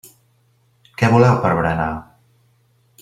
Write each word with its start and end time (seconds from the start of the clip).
Què 1.01 1.09
voleu 1.15 1.37
per 1.45 1.51
berenar? 1.59 1.91